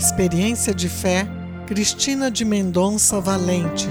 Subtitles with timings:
[0.00, 1.28] Experiência de Fé,
[1.66, 3.86] Cristina de Mendonça Valente,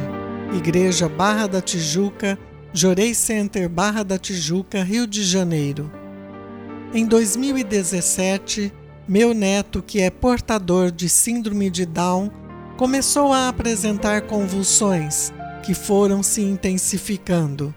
[0.57, 2.35] Igreja Barra da Tijuca,
[2.73, 5.91] Jorei Center Barra da Tijuca, Rio de Janeiro.
[6.95, 8.73] Em 2017,
[9.07, 12.31] meu neto, que é portador de síndrome de Down,
[12.75, 15.31] começou a apresentar convulsões
[15.61, 17.71] que foram se intensificando.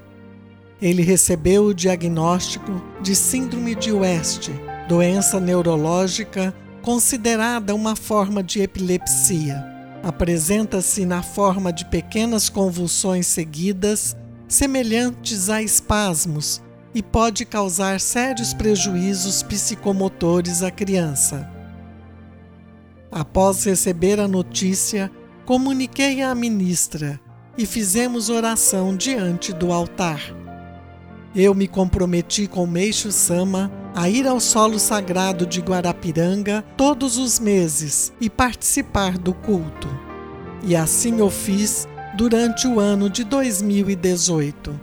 [0.80, 4.48] Ele recebeu o diagnóstico de Síndrome de West,
[4.88, 9.64] doença neurológica considerada uma forma de epilepsia.
[10.02, 14.16] Apresenta-se na forma de pequenas convulsões seguidas,
[14.48, 16.60] semelhantes a espasmos,
[16.94, 21.48] e pode causar sérios prejuízos psicomotores à criança.
[23.10, 25.10] Após receber a notícia,
[25.46, 27.18] comuniquei à ministra
[27.56, 30.41] e fizemos oração diante do altar.
[31.34, 37.38] Eu me comprometi com Meixo Sama a ir ao solo sagrado de Guarapiranga todos os
[37.38, 39.88] meses e participar do culto.
[40.62, 44.78] E assim eu fiz durante o ano de 2018.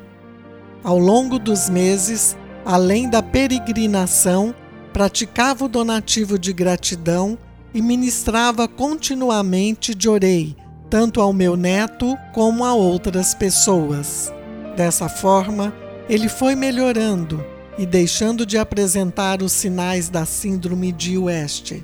[0.83, 4.53] Ao longo dos meses, além da peregrinação,
[4.91, 7.37] praticava o donativo de gratidão
[7.73, 10.55] e ministrava continuamente de orei,
[10.89, 14.33] tanto ao meu neto como a outras pessoas.
[14.75, 15.73] Dessa forma,
[16.09, 17.45] ele foi melhorando
[17.77, 21.75] e deixando de apresentar os sinais da Síndrome de West.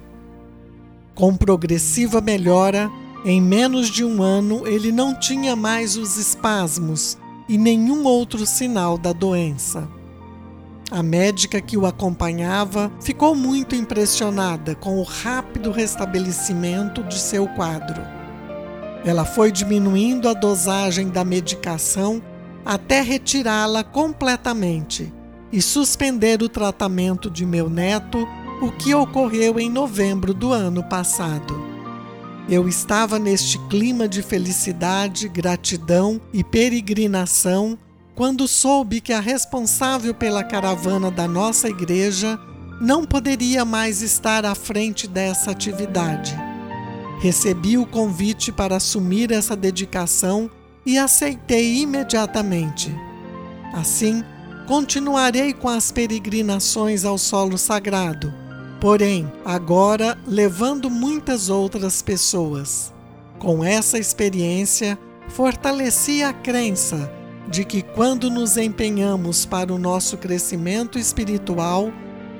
[1.13, 2.89] Com progressiva melhora,
[3.23, 8.97] em menos de um ano ele não tinha mais os espasmos e nenhum outro sinal
[8.97, 9.87] da doença.
[10.89, 18.01] A médica que o acompanhava ficou muito impressionada com o rápido restabelecimento de seu quadro.
[19.05, 22.21] Ela foi diminuindo a dosagem da medicação
[22.65, 25.13] até retirá-la completamente
[25.51, 28.27] e suspender o tratamento de meu neto,
[28.61, 31.75] o que ocorreu em novembro do ano passado.
[32.49, 37.77] Eu estava neste clima de felicidade, gratidão e peregrinação
[38.15, 42.39] quando soube que a responsável pela caravana da nossa igreja
[42.81, 46.35] não poderia mais estar à frente dessa atividade.
[47.19, 50.49] Recebi o convite para assumir essa dedicação
[50.85, 52.93] e aceitei imediatamente.
[53.73, 54.23] Assim,
[54.67, 58.33] continuarei com as peregrinações ao solo sagrado,
[58.79, 62.93] porém, agora levando muitas outras pessoas.
[63.39, 64.97] Com essa experiência,
[65.29, 67.11] fortaleci a crença
[67.49, 71.91] de que quando nos empenhamos para o nosso crescimento espiritual,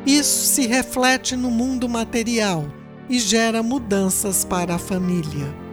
[0.06, 2.66] isso se reflete no mundo material
[3.10, 5.65] e gera mudanças para a família.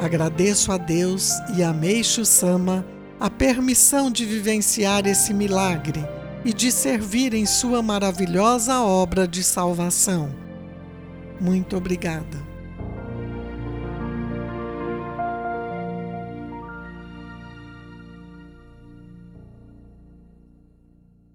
[0.00, 2.86] Agradeço a Deus e a Meixo Sama
[3.20, 6.02] a permissão de vivenciar esse milagre
[6.42, 10.34] e de servir em sua maravilhosa obra de salvação.
[11.38, 12.49] Muito obrigada.